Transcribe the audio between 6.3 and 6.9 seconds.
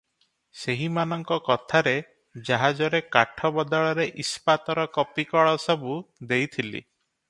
ଦେଇଥିଲି।